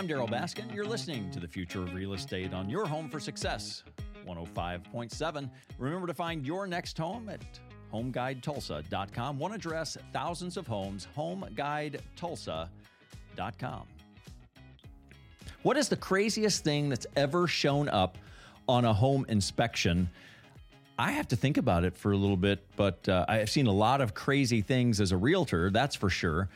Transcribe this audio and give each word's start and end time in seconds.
I'm 0.00 0.08
Darryl 0.08 0.30
Baskin. 0.30 0.74
You're 0.74 0.86
listening 0.86 1.30
to 1.30 1.38
the 1.38 1.46
future 1.46 1.82
of 1.82 1.92
real 1.92 2.14
estate 2.14 2.54
on 2.54 2.70
your 2.70 2.86
home 2.86 3.10
for 3.10 3.20
success. 3.20 3.84
105.7. 4.26 5.50
Remember 5.76 6.06
to 6.06 6.14
find 6.14 6.46
your 6.46 6.66
next 6.66 6.96
home 6.96 7.28
at 7.28 7.42
homeguidetulsa.com. 7.92 9.38
One 9.38 9.52
address, 9.52 9.98
thousands 10.14 10.56
of 10.56 10.66
homes, 10.66 11.06
homeguidetulsa.com. 11.14 13.82
What 15.64 15.76
is 15.76 15.90
the 15.90 15.96
craziest 15.96 16.64
thing 16.64 16.88
that's 16.88 17.06
ever 17.14 17.46
shown 17.46 17.90
up 17.90 18.16
on 18.66 18.86
a 18.86 18.94
home 18.94 19.26
inspection? 19.28 20.08
I 20.98 21.12
have 21.12 21.28
to 21.28 21.36
think 21.36 21.58
about 21.58 21.84
it 21.84 21.94
for 21.94 22.12
a 22.12 22.16
little 22.16 22.38
bit, 22.38 22.66
but 22.74 23.06
uh, 23.06 23.26
I 23.28 23.36
have 23.36 23.50
seen 23.50 23.66
a 23.66 23.72
lot 23.72 24.00
of 24.00 24.14
crazy 24.14 24.62
things 24.62 24.98
as 24.98 25.12
a 25.12 25.18
realtor, 25.18 25.70
that's 25.70 25.94
for 25.94 26.08
sure. 26.08 26.48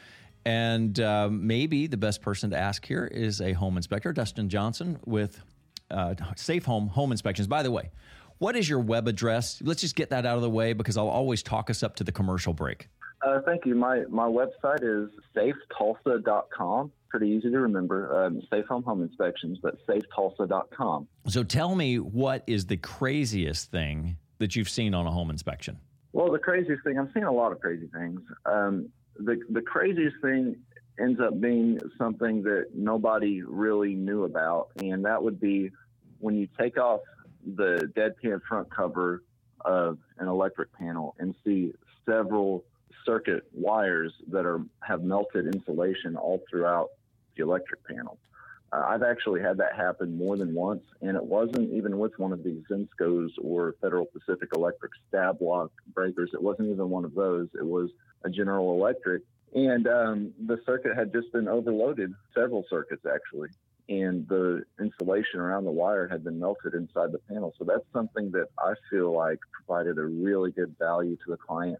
And 0.46 0.98
uh, 1.00 1.28
maybe 1.30 1.86
the 1.86 1.96
best 1.96 2.20
person 2.20 2.50
to 2.50 2.58
ask 2.58 2.84
here 2.84 3.06
is 3.06 3.40
a 3.40 3.52
home 3.52 3.76
inspector, 3.76 4.12
Dustin 4.12 4.48
Johnson 4.48 4.98
with 5.06 5.40
uh, 5.90 6.14
Safe 6.36 6.64
Home 6.66 6.88
Home 6.88 7.12
Inspections. 7.12 7.48
By 7.48 7.62
the 7.62 7.70
way, 7.70 7.90
what 8.38 8.56
is 8.56 8.68
your 8.68 8.80
web 8.80 9.08
address? 9.08 9.60
Let's 9.62 9.80
just 9.80 9.96
get 9.96 10.10
that 10.10 10.26
out 10.26 10.36
of 10.36 10.42
the 10.42 10.50
way 10.50 10.72
because 10.72 10.96
I'll 10.96 11.08
always 11.08 11.42
talk 11.42 11.70
us 11.70 11.82
up 11.82 11.96
to 11.96 12.04
the 12.04 12.12
commercial 12.12 12.52
break. 12.52 12.88
Uh, 13.24 13.40
thank 13.46 13.64
you. 13.64 13.74
My 13.74 14.04
my 14.10 14.26
website 14.26 14.82
is 14.82 15.08
safetulsa.com. 15.34 16.92
Pretty 17.08 17.28
easy 17.28 17.50
to 17.50 17.58
remember. 17.58 18.24
Um, 18.24 18.42
safe 18.50 18.66
Home 18.66 18.82
Home 18.82 19.02
Inspections, 19.02 19.58
but 19.62 19.78
safetulsa.com. 19.86 21.08
So 21.28 21.42
tell 21.42 21.74
me, 21.74 22.00
what 22.00 22.44
is 22.46 22.66
the 22.66 22.76
craziest 22.76 23.70
thing 23.70 24.18
that 24.38 24.56
you've 24.56 24.68
seen 24.68 24.92
on 24.94 25.06
a 25.06 25.10
home 25.10 25.30
inspection? 25.30 25.78
Well, 26.12 26.30
the 26.30 26.38
craziest 26.38 26.84
thing 26.84 26.98
I've 26.98 27.10
seen 27.14 27.24
a 27.24 27.32
lot 27.32 27.52
of 27.52 27.60
crazy 27.60 27.88
things. 27.94 28.20
Um, 28.44 28.90
the 29.16 29.40
the 29.50 29.62
craziest 29.62 30.16
thing 30.22 30.56
ends 30.98 31.20
up 31.20 31.40
being 31.40 31.78
something 31.98 32.42
that 32.42 32.66
nobody 32.74 33.42
really 33.42 33.94
knew 33.94 34.24
about, 34.24 34.68
and 34.76 35.04
that 35.04 35.22
would 35.22 35.40
be 35.40 35.70
when 36.20 36.36
you 36.36 36.48
take 36.58 36.78
off 36.78 37.00
the 37.56 37.90
dead 37.94 38.14
pan 38.22 38.40
front 38.48 38.70
cover 38.70 39.22
of 39.64 39.98
an 40.18 40.28
electric 40.28 40.72
panel 40.72 41.14
and 41.18 41.34
see 41.44 41.72
several 42.06 42.64
circuit 43.04 43.44
wires 43.52 44.12
that 44.28 44.46
are 44.46 44.62
have 44.80 45.02
melted 45.02 45.46
insulation 45.54 46.16
all 46.16 46.42
throughout 46.48 46.90
the 47.36 47.42
electric 47.42 47.84
panel. 47.86 48.18
I've 48.74 49.02
actually 49.02 49.40
had 49.40 49.56
that 49.58 49.76
happen 49.76 50.16
more 50.16 50.36
than 50.36 50.54
once, 50.54 50.82
and 51.00 51.16
it 51.16 51.24
wasn't 51.24 51.72
even 51.72 51.98
with 51.98 52.18
one 52.18 52.32
of 52.32 52.42
these 52.42 52.62
Zinscos 52.70 53.30
or 53.40 53.74
Federal 53.80 54.06
Pacific 54.06 54.48
Electric 54.54 54.92
Stab-Lok 55.08 55.70
breakers. 55.94 56.30
It 56.32 56.42
wasn't 56.42 56.70
even 56.70 56.90
one 56.90 57.04
of 57.04 57.14
those. 57.14 57.48
It 57.54 57.64
was 57.64 57.90
a 58.24 58.30
General 58.30 58.72
Electric, 58.72 59.22
and 59.54 59.86
um, 59.86 60.32
the 60.46 60.58
circuit 60.66 60.96
had 60.96 61.12
just 61.12 61.32
been 61.32 61.46
overloaded, 61.46 62.14
several 62.34 62.64
circuits 62.68 63.04
actually, 63.06 63.50
and 63.88 64.26
the 64.28 64.64
insulation 64.80 65.40
around 65.40 65.64
the 65.64 65.70
wire 65.70 66.08
had 66.08 66.24
been 66.24 66.40
melted 66.40 66.74
inside 66.74 67.12
the 67.12 67.20
panel. 67.28 67.52
So 67.58 67.64
that's 67.64 67.84
something 67.92 68.30
that 68.32 68.48
I 68.58 68.74
feel 68.90 69.14
like 69.14 69.38
provided 69.52 69.98
a 69.98 70.04
really 70.04 70.50
good 70.52 70.74
value 70.78 71.16
to 71.16 71.30
the 71.30 71.36
client. 71.36 71.78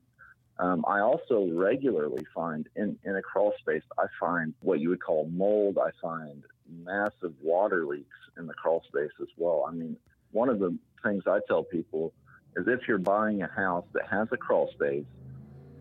Um, 0.59 0.85
I 0.87 1.01
also 1.01 1.49
regularly 1.53 2.25
find 2.33 2.69
in, 2.77 2.97
in 3.05 3.17
a 3.17 3.23
crawl 3.23 3.53
space, 3.59 3.83
I 3.99 4.05
find 4.21 4.55
what 4.61 4.79
you 4.81 4.91
would 4.91 5.03
call 5.03 5.29
mold. 5.33 5.79
I 5.79 5.91
find 6.01 6.45
massive 6.69 7.33
water 7.43 7.87
leaks 7.87 8.17
in 8.39 8.47
the 8.47 8.55
crawl 8.55 8.83
space 8.89 9.11
as 9.21 9.29
well. 9.37 9.65
I 9.69 9.73
mean, 9.73 9.97
one 10.33 10.49
of 10.49 10.59
the 10.59 10.77
things 11.03 11.23
I 11.27 11.39
tell 11.47 11.63
people 11.65 12.13
is 12.57 12.67
if 12.69 12.81
you're 12.89 12.99
buying 12.99 13.43
a 13.43 13.49
house 13.49 13.85
that 13.93 14.07
has 14.11 14.29
a 14.33 14.37
crawl 14.37 14.71
space, 14.73 15.05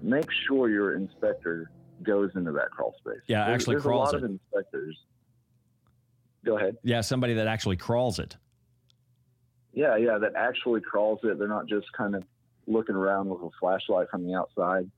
make 0.02 0.28
sure 0.48 0.70
your 0.70 0.96
inspector 0.96 1.70
goes 2.02 2.32
into 2.36 2.52
that 2.54 2.72
crawl 2.72 2.94
space. 3.00 3.22
Yeah, 3.28 3.46
There's- 3.46 3.62
actually 3.62 3.76
there's 3.76 3.84
crawls 3.84 4.10
a 4.10 4.16
lot 4.18 4.24
it. 4.24 4.26
of 4.26 4.32
inspectors. 4.32 4.98
Go 6.46 6.58
ahead. 6.58 6.78
Yeah, 6.84 7.02
somebody 7.02 7.36
that 7.36 7.48
actually 7.48 7.78
crawls 7.78 8.20
it. 8.20 8.36
Yeah, 9.72 9.96
yeah, 9.96 10.18
that 10.18 10.36
actually 10.36 10.82
crawls 10.82 11.20
it. 11.24 11.40
They're 11.40 11.48
not 11.48 11.68
just 11.68 11.92
kind 11.94 12.16
of 12.16 12.24
looking 12.68 12.96
around 12.96 13.30
with 13.30 13.42
a 13.42 13.50
flashlight 13.60 14.10
from 14.10 14.26
the 14.28 14.34
outside. 14.36 14.90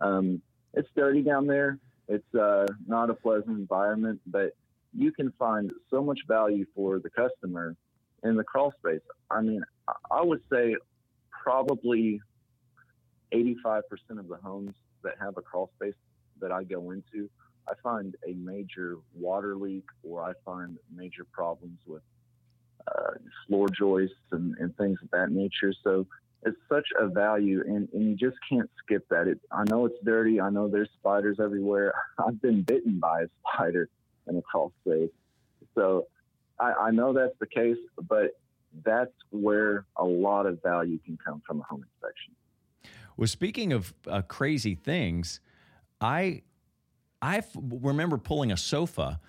Um, 0.00 0.40
it's 0.74 0.88
dirty 0.96 1.22
down 1.22 1.46
there. 1.46 1.78
It's 2.08 2.34
uh, 2.34 2.66
not 2.86 3.10
a 3.10 3.14
pleasant 3.14 3.58
environment, 3.58 4.20
but 4.26 4.56
you 4.94 5.12
can 5.12 5.32
find 5.38 5.72
so 5.90 6.02
much 6.02 6.20
value 6.26 6.64
for 6.74 6.98
the 6.98 7.10
customer 7.10 7.76
in 8.22 8.36
the 8.36 8.44
crawl 8.44 8.72
space. 8.78 9.00
I 9.30 9.40
mean, 9.42 9.62
I- 10.10 10.22
would 10.22 10.42
say 10.50 10.76
probably 11.30 12.20
85% 13.32 14.18
of 14.18 14.28
the 14.28 14.36
homes 14.36 14.74
that 15.02 15.14
have 15.20 15.36
a 15.36 15.42
crawl 15.42 15.70
space 15.76 15.94
that 16.40 16.52
I 16.52 16.64
go 16.64 16.90
into, 16.90 17.30
I 17.68 17.74
find 17.82 18.16
a 18.26 18.32
major 18.32 18.96
water 19.14 19.54
leak 19.54 19.84
or 20.02 20.22
I 20.22 20.32
find 20.44 20.78
major 20.94 21.24
problems 21.24 21.78
with 21.86 22.02
uh, 22.86 23.12
floor 23.46 23.68
joists 23.68 24.16
and, 24.32 24.56
and 24.58 24.76
things 24.76 24.98
of 25.02 25.10
that 25.10 25.30
nature. 25.30 25.72
So 25.84 26.06
it's 26.44 26.56
such 26.68 26.86
a 26.98 27.08
value, 27.08 27.62
and, 27.66 27.88
and 27.92 28.08
you 28.08 28.14
just 28.14 28.38
can't 28.48 28.70
skip 28.78 29.06
that. 29.10 29.26
It, 29.26 29.40
I 29.50 29.64
know 29.64 29.86
it's 29.86 29.98
dirty. 30.04 30.40
I 30.40 30.50
know 30.50 30.68
there's 30.68 30.90
spiders 30.98 31.38
everywhere. 31.40 31.92
I've 32.18 32.40
been 32.40 32.62
bitten 32.62 32.98
by 32.98 33.22
a 33.22 33.26
spider 33.54 33.88
in 34.28 34.36
a 34.36 34.42
crawl 34.42 34.72
space. 34.82 35.10
So 35.74 36.06
I, 36.58 36.72
I 36.72 36.90
know 36.90 37.12
that's 37.12 37.38
the 37.40 37.46
case, 37.46 37.76
but 38.08 38.32
that's 38.84 39.12
where 39.30 39.86
a 39.96 40.04
lot 40.04 40.46
of 40.46 40.62
value 40.62 40.98
can 41.04 41.18
come 41.24 41.42
from 41.46 41.60
a 41.60 41.64
home 41.64 41.84
inspection. 41.84 42.34
Well, 43.16 43.26
speaking 43.26 43.72
of 43.72 43.92
uh, 44.06 44.22
crazy 44.22 44.74
things, 44.74 45.40
I 46.00 46.42
I 47.20 47.38
f- 47.38 47.56
remember 47.56 48.16
pulling 48.18 48.52
a 48.52 48.56
sofa 48.56 49.20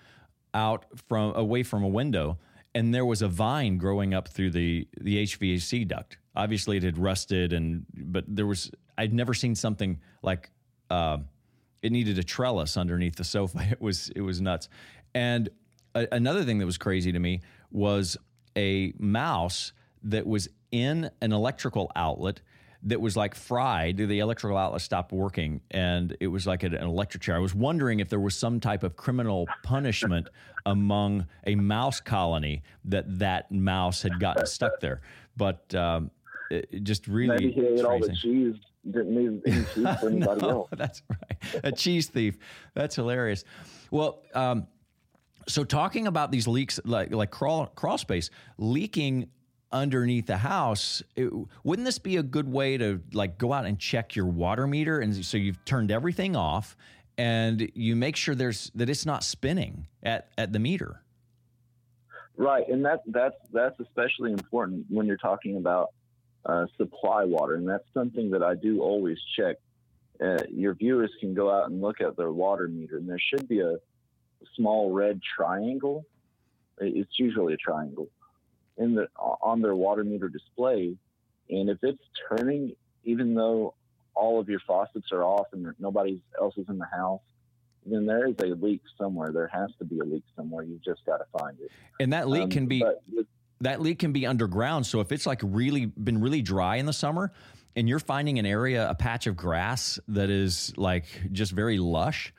out 0.54 0.86
from 1.08 1.34
away 1.34 1.62
from 1.62 1.82
a 1.82 1.88
window, 1.88 2.38
and 2.74 2.94
there 2.94 3.04
was 3.04 3.22
a 3.22 3.28
vine 3.28 3.78
growing 3.78 4.14
up 4.14 4.28
through 4.28 4.50
the 4.50 4.86
the 5.00 5.22
HVAC 5.24 5.88
duct. 5.88 6.18
Obviously, 6.36 6.76
it 6.76 6.84
had 6.84 6.98
rusted, 6.98 7.52
and 7.52 7.84
but 7.94 8.24
there 8.28 8.46
was 8.46 8.70
I'd 8.96 9.12
never 9.12 9.34
seen 9.34 9.54
something 9.54 9.98
like 10.22 10.50
uh, 10.88 11.18
it 11.82 11.92
needed 11.92 12.18
a 12.18 12.24
trellis 12.24 12.76
underneath 12.76 13.16
the 13.16 13.24
sofa. 13.24 13.58
It 13.70 13.80
was 13.80 14.10
it 14.10 14.20
was 14.20 14.40
nuts. 14.40 14.68
And 15.14 15.48
a, 15.94 16.06
another 16.12 16.44
thing 16.44 16.58
that 16.58 16.66
was 16.66 16.78
crazy 16.78 17.12
to 17.12 17.18
me 17.18 17.40
was 17.70 18.16
a 18.56 18.92
mouse 18.98 19.72
that 20.02 20.26
was 20.26 20.48
in 20.72 21.10
an 21.20 21.32
electrical 21.32 21.90
outlet 21.96 22.40
that 22.82 23.00
was 23.00 23.16
like 23.16 23.34
fried. 23.34 23.96
The 23.96 24.20
electrical 24.20 24.56
outlet 24.56 24.80
stopped 24.80 25.12
working, 25.12 25.60
and 25.70 26.16
it 26.20 26.28
was 26.28 26.46
like 26.46 26.62
an 26.62 26.74
electric 26.74 27.22
chair. 27.22 27.36
I 27.36 27.40
was 27.40 27.54
wondering 27.54 28.00
if 28.00 28.08
there 28.08 28.20
was 28.20 28.34
some 28.34 28.60
type 28.60 28.82
of 28.82 28.96
criminal 28.96 29.46
punishment 29.62 30.28
among 30.66 31.26
a 31.46 31.54
mouse 31.54 32.00
colony 32.00 32.62
that 32.84 33.18
that 33.18 33.50
mouse 33.52 34.02
had 34.02 34.18
gotten 34.18 34.46
stuck 34.46 34.80
there. 34.80 35.00
But 35.36 35.74
um, 35.74 36.10
it, 36.50 36.68
it 36.70 36.84
just 36.84 37.06
really 37.06 37.46
Maybe 37.46 37.52
he 37.52 37.66
ate 37.66 37.84
all 37.84 37.98
the 37.98 38.14
cheese, 38.14 38.56
didn't 38.84 39.14
leave 39.14 39.42
any 39.46 39.64
cheese 39.74 40.00
for 40.00 40.08
anybody 40.10 40.40
No, 40.40 40.50
else. 40.50 40.68
that's 40.76 41.02
right. 41.08 41.60
A 41.64 41.72
cheese 41.72 42.08
thief. 42.08 42.38
That's 42.74 42.96
hilarious. 42.96 43.44
Well, 43.90 44.22
um, 44.34 44.66
so 45.48 45.64
talking 45.64 46.06
about 46.06 46.30
these 46.30 46.46
leaks, 46.46 46.80
like 46.84 47.12
like 47.12 47.30
crawl 47.30 47.66
crawl 47.66 47.98
space 47.98 48.30
leaking 48.58 49.28
underneath 49.72 50.26
the 50.26 50.36
house, 50.36 51.02
it, 51.16 51.30
wouldn't 51.64 51.86
this 51.86 51.98
be 51.98 52.16
a 52.16 52.22
good 52.22 52.50
way 52.50 52.76
to 52.78 53.00
like 53.12 53.38
go 53.38 53.52
out 53.52 53.66
and 53.66 53.78
check 53.78 54.16
your 54.16 54.26
water 54.26 54.66
meter? 54.66 55.00
And 55.00 55.24
so 55.24 55.36
you've 55.36 55.64
turned 55.64 55.90
everything 55.90 56.36
off, 56.36 56.76
and 57.18 57.70
you 57.74 57.96
make 57.96 58.16
sure 58.16 58.34
there's 58.34 58.70
that 58.74 58.88
it's 58.88 59.06
not 59.06 59.24
spinning 59.24 59.86
at 60.02 60.28
at 60.38 60.52
the 60.52 60.58
meter. 60.58 61.02
Right, 62.36 62.66
and 62.68 62.84
that 62.84 63.02
that's 63.06 63.36
that's 63.52 63.78
especially 63.80 64.32
important 64.32 64.86
when 64.88 65.06
you're 65.06 65.16
talking 65.18 65.56
about 65.56 65.90
uh, 66.46 66.66
supply 66.76 67.24
water, 67.24 67.54
and 67.54 67.68
that's 67.68 67.84
something 67.94 68.30
that 68.30 68.42
I 68.42 68.54
do 68.54 68.80
always 68.82 69.18
check. 69.36 69.56
Uh, 70.22 70.38
your 70.50 70.74
viewers 70.74 71.10
can 71.20 71.34
go 71.34 71.50
out 71.50 71.70
and 71.70 71.80
look 71.80 72.00
at 72.00 72.16
their 72.16 72.30
water 72.32 72.68
meter, 72.68 72.96
and 72.98 73.08
there 73.08 73.18
should 73.18 73.48
be 73.48 73.60
a 73.60 73.76
small 74.56 74.92
red 74.92 75.20
triangle. 75.22 76.04
It's 76.78 77.18
usually 77.18 77.54
a 77.54 77.58
triangle 77.58 78.08
in 78.78 78.94
the 78.94 79.08
on 79.16 79.60
their 79.60 79.74
water 79.74 80.04
meter 80.04 80.28
display, 80.28 80.96
and 81.50 81.68
if 81.68 81.78
it's 81.82 82.02
turning, 82.28 82.74
even 83.04 83.34
though 83.34 83.74
all 84.14 84.40
of 84.40 84.48
your 84.48 84.60
faucets 84.60 85.12
are 85.12 85.22
off 85.22 85.46
and 85.52 85.74
nobody 85.78 86.20
else 86.38 86.54
is 86.56 86.68
in 86.68 86.78
the 86.78 86.86
house, 86.86 87.20
then 87.86 88.04
there 88.06 88.26
is 88.26 88.34
a 88.42 88.46
leak 88.54 88.82
somewhere. 88.98 89.30
There 89.32 89.46
has 89.48 89.70
to 89.78 89.84
be 89.84 89.98
a 90.00 90.04
leak 90.04 90.24
somewhere. 90.36 90.64
You've 90.64 90.84
just 90.84 91.04
got 91.06 91.18
to 91.18 91.26
find 91.38 91.58
it. 91.60 91.70
And 92.00 92.12
that 92.12 92.28
leak 92.28 92.44
Um, 92.44 92.50
can 92.50 92.66
be 92.66 92.82
with- 93.12 93.26
that 93.60 93.80
leak 93.80 93.98
can 93.98 94.12
be 94.12 94.26
underground. 94.26 94.86
So 94.86 95.00
if 95.00 95.12
it's 95.12 95.26
like 95.26 95.40
really 95.42 95.86
been 95.86 96.20
really 96.20 96.42
dry 96.42 96.76
in 96.76 96.86
the 96.86 96.92
summer 96.92 97.32
and 97.76 97.88
you're 97.88 97.98
finding 97.98 98.38
an 98.38 98.46
area, 98.46 98.88
a 98.88 98.94
patch 98.94 99.26
of 99.26 99.36
grass 99.36 99.98
that 100.08 100.30
is 100.30 100.72
like 100.76 101.06
just 101.32 101.52
very 101.52 101.78
lush 101.78 102.32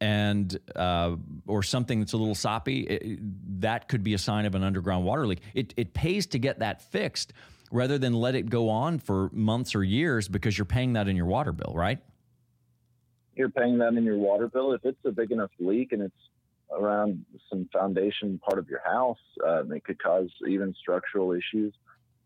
and 0.00 0.58
uh, 0.74 1.16
or 1.46 1.62
something 1.62 2.00
that's 2.00 2.12
a 2.12 2.16
little 2.16 2.34
soppy, 2.34 2.80
it, 2.80 3.60
that 3.60 3.88
could 3.88 4.02
be 4.02 4.14
a 4.14 4.18
sign 4.18 4.46
of 4.46 4.54
an 4.54 4.64
underground 4.64 5.04
water 5.04 5.26
leak. 5.26 5.40
It, 5.54 5.74
it 5.76 5.94
pays 5.94 6.26
to 6.28 6.38
get 6.38 6.60
that 6.60 6.82
fixed 6.82 7.32
rather 7.70 7.98
than 7.98 8.12
let 8.14 8.34
it 8.34 8.48
go 8.50 8.68
on 8.68 8.98
for 8.98 9.30
months 9.32 9.74
or 9.74 9.84
years 9.84 10.28
because 10.28 10.56
you're 10.56 10.64
paying 10.64 10.94
that 10.94 11.08
in 11.08 11.16
your 11.16 11.26
water 11.26 11.52
bill, 11.52 11.72
right? 11.74 11.98
you're 13.34 13.50
paying 13.50 13.78
that 13.78 13.94
in 13.94 14.04
your 14.04 14.18
water 14.18 14.48
bill. 14.48 14.72
If 14.72 14.84
it's 14.84 15.04
a 15.04 15.10
big 15.10 15.30
enough 15.30 15.50
leak 15.58 15.92
and 15.92 16.02
it's 16.02 16.14
around 16.78 17.24
some 17.50 17.68
foundation 17.72 18.38
part 18.38 18.58
of 18.58 18.68
your 18.68 18.82
house. 18.84 19.18
It 19.36 19.84
could 19.84 20.02
cause 20.02 20.30
even 20.48 20.74
structural 20.80 21.32
issues. 21.32 21.74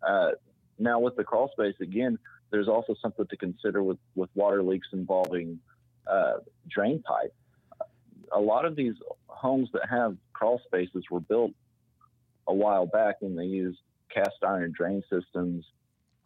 Uh, 0.06 0.32
now, 0.78 1.00
with 1.00 1.16
the 1.16 1.25
crawl 1.25 1.50
space, 1.52 1.75
again, 1.81 2.19
there's 2.50 2.69
also 2.69 2.94
something 3.00 3.26
to 3.26 3.37
consider 3.37 3.82
with, 3.82 3.98
with 4.14 4.31
water 4.34 4.62
leaks 4.62 4.88
involving 4.93 5.58
uh, 6.06 6.34
drain 6.69 7.02
pipe. 7.02 7.34
A 8.32 8.40
lot 8.40 8.64
of 8.64 8.76
these 8.76 8.94
homes 9.26 9.69
that 9.72 9.88
have 9.88 10.16
crawl 10.32 10.60
spaces 10.66 11.04
were 11.10 11.20
built 11.20 11.52
a 12.46 12.54
while 12.54 12.87
back 12.87 13.16
when 13.20 13.37
they 13.37 13.44
used 13.44 13.78
cast 14.12 14.37
iron 14.46 14.72
drain 14.76 15.02
systems 15.10 15.64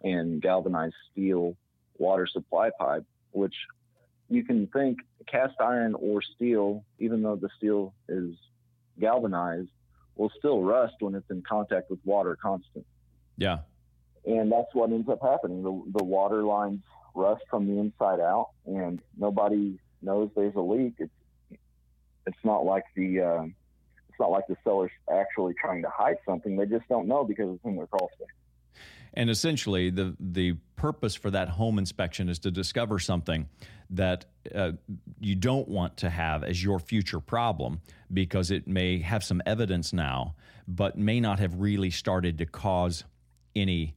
and 0.02 0.40
galvanized 0.40 0.94
steel 1.10 1.56
water 1.98 2.26
supply 2.26 2.70
pipe, 2.78 3.04
which 3.32 3.54
you 4.30 4.44
can 4.44 4.68
think 4.68 4.98
cast 5.26 5.54
iron 5.60 5.94
or 5.94 6.22
steel, 6.22 6.84
even 6.98 7.22
though 7.22 7.36
the 7.36 7.50
steel 7.58 7.92
is 8.08 8.34
galvanized, 8.98 9.68
will 10.16 10.30
still 10.38 10.62
rust 10.62 10.94
when 11.00 11.14
it's 11.14 11.28
in 11.30 11.42
contact 11.42 11.90
with 11.90 11.98
water 12.04 12.38
constant. 12.40 12.86
Yeah. 13.36 13.58
And 14.24 14.50
that's 14.52 14.72
what 14.72 14.90
ends 14.90 15.08
up 15.08 15.20
happening. 15.22 15.62
The, 15.62 15.98
the 15.98 16.04
water 16.04 16.44
lines 16.44 16.82
rust 17.14 17.42
from 17.50 17.66
the 17.66 17.78
inside 17.80 18.20
out, 18.20 18.50
and 18.66 19.00
nobody 19.18 19.78
knows 20.00 20.30
there's 20.36 20.54
a 20.54 20.60
leak. 20.60 20.94
It's 20.98 21.10
it's 22.26 22.44
not 22.44 22.64
like 22.64 22.84
the 22.94 23.20
uh, 23.20 23.44
it's 24.08 24.20
not 24.20 24.30
like 24.30 24.46
the 24.46 24.56
seller's 24.62 24.90
actually 25.10 25.54
trying 25.54 25.82
to 25.82 25.88
hide 25.88 26.18
something. 26.26 26.56
They 26.56 26.66
just 26.66 26.86
don't 26.88 27.08
know 27.08 27.24
because 27.24 27.54
it's 27.54 27.64
in 27.64 27.76
their 27.76 27.86
crawl 27.86 28.10
space. 28.14 28.28
And 29.14 29.28
essentially, 29.28 29.90
the 29.90 30.16
the 30.20 30.54
purpose 30.76 31.14
for 31.14 31.30
that 31.30 31.48
home 31.48 31.78
inspection 31.78 32.28
is 32.28 32.38
to 32.40 32.50
discover 32.50 32.98
something 32.98 33.48
that 33.90 34.26
uh, 34.54 34.72
you 35.18 35.34
don't 35.34 35.68
want 35.68 35.96
to 35.98 36.08
have 36.08 36.44
as 36.44 36.62
your 36.62 36.78
future 36.78 37.20
problem 37.20 37.80
because 38.12 38.50
it 38.50 38.66
may 38.68 39.00
have 39.00 39.24
some 39.24 39.42
evidence 39.46 39.92
now, 39.92 40.34
but 40.68 40.96
may 40.96 41.20
not 41.20 41.40
have 41.40 41.60
really 41.60 41.90
started 41.90 42.38
to 42.38 42.46
cause 42.46 43.04
any 43.56 43.94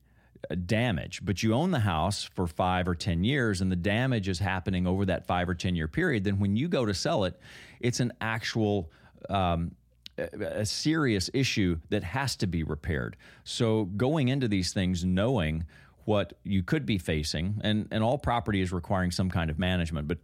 uh, 0.50 0.56
damage. 0.66 1.24
But 1.24 1.44
you 1.44 1.54
own 1.54 1.72
the 1.72 1.80
house 1.80 2.24
for 2.24 2.48
five 2.48 2.88
or 2.88 2.96
10 2.96 3.24
years, 3.24 3.62
and 3.62 3.72
the 3.72 3.76
damage 3.76 4.28
is 4.28 4.40
happening 4.40 4.88
over 4.88 5.06
that 5.06 5.28
five 5.28 5.48
or 5.48 5.54
10 5.54 5.76
year 5.76 5.88
period. 5.88 6.24
Then 6.24 6.40
when 6.40 6.56
you 6.56 6.68
go 6.68 6.86
to 6.86 6.94
sell 6.94 7.26
it, 7.26 7.40
it's 7.80 8.00
an 8.00 8.14
actual 8.19 8.92
um, 9.30 9.76
a 10.18 10.65
serious 10.65 11.30
issue 11.33 11.80
that 11.89 12.04
has 12.04 12.36
to 12.38 12.48
be 12.48 12.63
repaired. 12.63 13.15
So 13.44 13.86
going 13.86 14.27
into 14.27 14.48
these 14.48 14.74
things 14.74 15.04
knowing 15.04 15.65
what 16.06 16.33
you 16.44 16.63
could 16.63 16.86
be 16.86 16.98
facing, 16.98 17.62
and, 17.63 17.88
and 17.92 18.04
all 18.04 18.18
property 18.18 18.62
is 18.62 18.71
requiring 18.71 19.12
some 19.12 19.30
kind 19.30 19.50
of 19.50 19.57
management, 19.57 20.07
but 20.07 20.18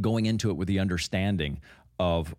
going 0.00 0.26
into 0.26 0.50
it 0.50 0.54
with 0.54 0.68
the 0.68 0.78
understanding 0.78 1.60
of 1.98 2.34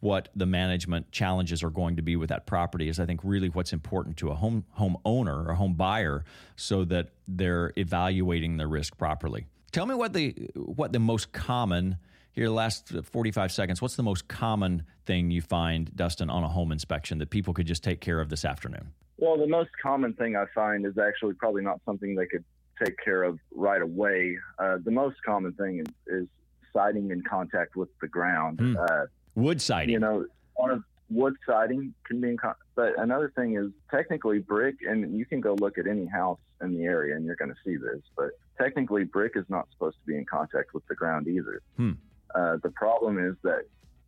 what 0.00 0.28
the 0.36 0.44
management 0.44 1.10
challenges 1.12 1.62
are 1.62 1.70
going 1.70 1.96
to 1.96 2.02
be 2.02 2.16
with 2.16 2.28
that 2.28 2.46
property 2.46 2.88
is 2.88 3.00
I 3.00 3.06
think 3.06 3.20
really 3.24 3.48
what's 3.48 3.72
important 3.72 4.18
to 4.18 4.28
a 4.28 4.34
home 4.34 4.64
home 4.72 4.98
owner 5.04 5.48
or 5.48 5.54
home 5.54 5.74
buyer 5.74 6.24
so 6.56 6.84
that 6.84 7.08
they're 7.26 7.72
evaluating 7.76 8.58
their 8.58 8.68
risk 8.68 8.98
properly. 8.98 9.46
Tell 9.72 9.86
me 9.86 9.94
what 9.94 10.12
the 10.12 10.34
what 10.54 10.92
the 10.92 10.98
most 10.98 11.32
common 11.32 11.96
here 12.38 12.48
last 12.48 12.92
45 13.02 13.50
seconds 13.50 13.82
what's 13.82 13.96
the 13.96 14.02
most 14.02 14.28
common 14.28 14.84
thing 15.06 15.30
you 15.30 15.42
find 15.42 15.94
dustin 15.96 16.30
on 16.30 16.44
a 16.44 16.48
home 16.48 16.70
inspection 16.70 17.18
that 17.18 17.30
people 17.30 17.52
could 17.52 17.66
just 17.66 17.82
take 17.82 18.00
care 18.00 18.20
of 18.20 18.28
this 18.28 18.44
afternoon? 18.44 18.92
Well 19.16 19.36
the 19.36 19.48
most 19.48 19.70
common 19.82 20.14
thing 20.14 20.36
i 20.36 20.44
find 20.54 20.86
is 20.86 20.96
actually 20.98 21.34
probably 21.34 21.62
not 21.62 21.80
something 21.84 22.14
they 22.14 22.26
could 22.26 22.44
take 22.82 22.96
care 23.04 23.24
of 23.24 23.40
right 23.52 23.82
away. 23.82 24.36
Uh, 24.56 24.78
the 24.84 24.92
most 24.92 25.16
common 25.26 25.52
thing 25.54 25.80
is, 25.80 25.86
is, 26.06 26.28
siding 26.72 27.10
in 27.10 27.22
contact 27.22 27.74
with 27.74 27.88
the 28.00 28.06
ground. 28.06 28.58
Mm. 28.58 28.76
uh, 28.76 29.06
wood 29.34 29.60
siding. 29.60 29.94
you 29.94 29.98
know 29.98 30.26
one 30.54 30.70
of 30.70 30.82
wood 31.08 31.34
siding 31.46 31.94
can 32.04 32.20
be 32.20 32.28
in 32.28 32.36
con- 32.36 32.54
but 32.76 32.92
another 32.98 33.32
thing 33.34 33.56
is 33.56 33.70
technically 33.90 34.38
brick 34.38 34.76
and 34.88 35.18
you 35.18 35.24
can 35.24 35.40
go 35.40 35.54
look 35.54 35.78
at 35.78 35.86
any 35.86 36.06
house 36.06 36.38
in 36.62 36.76
the 36.76 36.84
area 36.84 37.16
and 37.16 37.24
you're 37.24 37.36
going 37.36 37.50
to 37.50 37.56
see 37.64 37.76
this 37.76 38.02
but 38.16 38.30
technically 38.60 39.02
brick 39.02 39.32
is 39.34 39.46
not 39.48 39.66
supposed 39.72 39.96
to 39.96 40.06
be 40.06 40.16
in 40.16 40.26
contact 40.26 40.74
with 40.74 40.86
the 40.88 40.94
ground 40.94 41.26
either. 41.26 41.62
Hmm. 41.76 41.92
Uh, 42.34 42.56
the 42.62 42.70
problem 42.70 43.18
is 43.18 43.34
that 43.42 43.62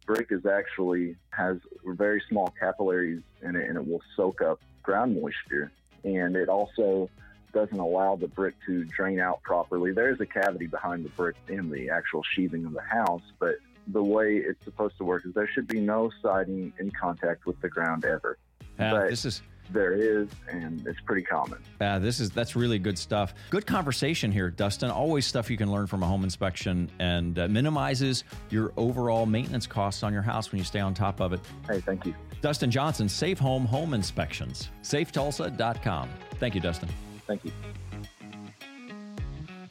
brick 0.06 0.28
is 0.30 0.46
actually 0.46 1.16
has 1.30 1.58
very 1.84 2.22
small 2.28 2.52
capillaries 2.58 3.22
in 3.42 3.56
it, 3.56 3.68
and 3.68 3.76
it 3.76 3.86
will 3.86 4.02
soak 4.16 4.42
up 4.42 4.60
ground 4.82 5.20
moisture. 5.20 5.70
And 6.04 6.36
it 6.36 6.48
also 6.48 7.10
doesn't 7.52 7.78
allow 7.78 8.16
the 8.16 8.28
brick 8.28 8.54
to 8.66 8.84
drain 8.84 9.20
out 9.20 9.42
properly. 9.42 9.92
There's 9.92 10.20
a 10.20 10.26
cavity 10.26 10.66
behind 10.66 11.04
the 11.04 11.08
brick 11.10 11.36
in 11.48 11.70
the 11.70 11.90
actual 11.90 12.22
sheathing 12.34 12.64
of 12.64 12.72
the 12.72 12.82
house, 12.82 13.22
but 13.38 13.56
the 13.88 14.02
way 14.02 14.36
it's 14.36 14.62
supposed 14.64 14.96
to 14.98 15.04
work 15.04 15.26
is 15.26 15.34
there 15.34 15.48
should 15.48 15.66
be 15.66 15.80
no 15.80 16.10
siding 16.22 16.72
in 16.78 16.90
contact 16.90 17.46
with 17.46 17.60
the 17.60 17.68
ground 17.68 18.04
ever. 18.04 18.38
Uh, 18.78 18.90
but 18.90 19.10
this 19.10 19.24
is 19.24 19.42
there 19.72 19.92
is, 19.92 20.28
and 20.48 20.86
it's 20.86 21.00
pretty 21.00 21.22
common. 21.22 21.58
Uh, 21.80 21.98
this 21.98 22.20
is 22.20 22.30
that's 22.30 22.56
really 22.56 22.78
good 22.78 22.98
stuff. 22.98 23.34
Good 23.50 23.66
conversation 23.66 24.32
here, 24.32 24.50
Dustin. 24.50 24.90
Always 24.90 25.26
stuff 25.26 25.50
you 25.50 25.56
can 25.56 25.70
learn 25.70 25.86
from 25.86 26.02
a 26.02 26.06
home 26.06 26.24
inspection, 26.24 26.90
and 26.98 27.38
uh, 27.38 27.48
minimizes 27.48 28.24
your 28.50 28.72
overall 28.76 29.26
maintenance 29.26 29.66
costs 29.66 30.02
on 30.02 30.12
your 30.12 30.22
house 30.22 30.52
when 30.52 30.58
you 30.58 30.64
stay 30.64 30.80
on 30.80 30.94
top 30.94 31.20
of 31.20 31.32
it. 31.32 31.40
Hey, 31.66 31.80
thank 31.80 32.06
you, 32.06 32.14
Dustin 32.40 32.70
Johnson, 32.70 33.08
Safe 33.08 33.38
Home 33.38 33.64
Home 33.66 33.94
Inspections, 33.94 34.70
SafeTulsa.com. 34.82 36.08
Thank 36.38 36.54
you, 36.54 36.60
Dustin. 36.60 36.88
Thank 37.26 37.44
you. 37.44 37.52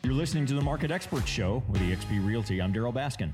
You're 0.04 0.14
listening 0.14 0.46
to 0.48 0.54
the 0.54 0.62
Market 0.62 0.92
Expert 0.92 1.28
Show 1.28 1.62
with 1.68 1.82
eXp 1.82 2.26
Realty. 2.26 2.62
I'm 2.62 2.74
Darryl 2.74 2.94
Baskin. 2.94 3.34